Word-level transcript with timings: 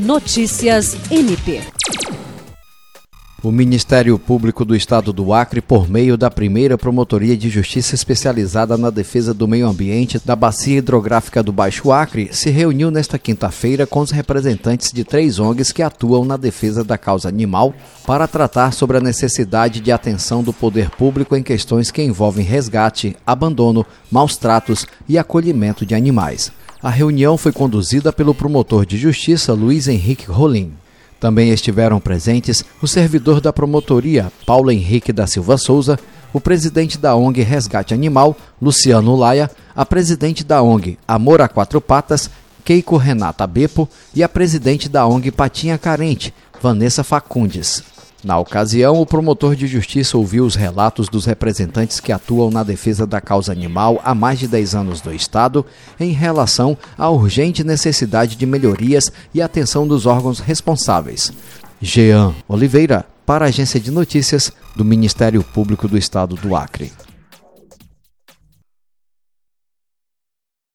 Notícias 0.00 0.96
MP. 1.10 1.79
O 3.42 3.50
Ministério 3.50 4.18
Público 4.18 4.66
do 4.66 4.76
Estado 4.76 5.14
do 5.14 5.32
Acre, 5.32 5.62
por 5.62 5.88
meio 5.88 6.18
da 6.18 6.30
primeira 6.30 6.76
Promotoria 6.76 7.34
de 7.34 7.48
Justiça 7.48 7.94
especializada 7.94 8.76
na 8.76 8.90
defesa 8.90 9.32
do 9.32 9.48
meio 9.48 9.66
ambiente 9.66 10.20
da 10.22 10.36
Bacia 10.36 10.76
Hidrográfica 10.76 11.42
do 11.42 11.50
Baixo 11.50 11.90
Acre, 11.90 12.28
se 12.32 12.50
reuniu 12.50 12.90
nesta 12.90 13.18
quinta-feira 13.18 13.86
com 13.86 14.00
os 14.00 14.10
representantes 14.10 14.92
de 14.92 15.04
três 15.04 15.38
ONGs 15.38 15.72
que 15.72 15.82
atuam 15.82 16.22
na 16.22 16.36
defesa 16.36 16.84
da 16.84 16.98
causa 16.98 17.30
animal 17.30 17.72
para 18.06 18.28
tratar 18.28 18.74
sobre 18.74 18.98
a 18.98 19.00
necessidade 19.00 19.80
de 19.80 19.90
atenção 19.90 20.42
do 20.42 20.52
poder 20.52 20.90
público 20.90 21.34
em 21.34 21.42
questões 21.42 21.90
que 21.90 22.02
envolvem 22.02 22.44
resgate, 22.44 23.16
abandono, 23.26 23.86
maus 24.12 24.36
tratos 24.36 24.86
e 25.08 25.16
acolhimento 25.16 25.86
de 25.86 25.94
animais. 25.94 26.52
A 26.82 26.90
reunião 26.90 27.38
foi 27.38 27.52
conduzida 27.52 28.12
pelo 28.12 28.34
promotor 28.34 28.84
de 28.84 28.98
justiça 28.98 29.54
Luiz 29.54 29.88
Henrique 29.88 30.30
Rolim. 30.30 30.74
Também 31.20 31.50
estiveram 31.50 32.00
presentes 32.00 32.64
o 32.80 32.88
servidor 32.88 33.42
da 33.42 33.52
promotoria, 33.52 34.32
Paulo 34.46 34.72
Henrique 34.72 35.12
da 35.12 35.26
Silva 35.26 35.58
Souza, 35.58 35.98
o 36.32 36.40
presidente 36.40 36.96
da 36.96 37.14
ONG 37.14 37.42
Resgate 37.42 37.92
Animal, 37.92 38.34
Luciano 38.60 39.14
Laia, 39.14 39.50
a 39.76 39.84
presidente 39.84 40.42
da 40.42 40.62
ONG 40.62 40.98
Amor 41.06 41.42
a 41.42 41.48
Quatro 41.48 41.78
Patas, 41.78 42.30
Keiko 42.64 42.96
Renata 42.96 43.46
Bepo, 43.46 43.86
e 44.14 44.22
a 44.22 44.28
presidente 44.28 44.88
da 44.88 45.06
ONG 45.06 45.30
Patinha 45.30 45.76
Carente, 45.76 46.32
Vanessa 46.62 47.04
Facundes. 47.04 47.82
Na 48.22 48.38
ocasião, 48.38 49.00
o 49.00 49.06
promotor 49.06 49.56
de 49.56 49.66
justiça 49.66 50.18
ouviu 50.18 50.44
os 50.44 50.54
relatos 50.54 51.08
dos 51.08 51.24
representantes 51.24 52.00
que 52.00 52.12
atuam 52.12 52.50
na 52.50 52.62
defesa 52.62 53.06
da 53.06 53.20
causa 53.20 53.50
animal 53.50 54.00
há 54.04 54.14
mais 54.14 54.38
de 54.38 54.46
10 54.46 54.74
anos 54.74 55.00
do 55.00 55.12
Estado 55.14 55.64
em 55.98 56.12
relação 56.12 56.76
à 56.98 57.08
urgente 57.08 57.64
necessidade 57.64 58.36
de 58.36 58.44
melhorias 58.44 59.10
e 59.32 59.40
atenção 59.40 59.88
dos 59.88 60.04
órgãos 60.04 60.38
responsáveis. 60.38 61.32
Jean 61.80 62.34
Oliveira, 62.46 63.06
para 63.24 63.46
a 63.46 63.48
Agência 63.48 63.80
de 63.80 63.90
Notícias 63.90 64.52
do 64.76 64.84
Ministério 64.84 65.42
Público 65.42 65.88
do 65.88 65.96
Estado 65.96 66.36
do 66.36 66.54
Acre. 66.54 66.92